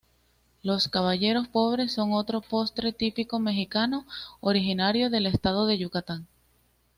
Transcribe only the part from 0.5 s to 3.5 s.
Los caballeros pobres son otro postre típico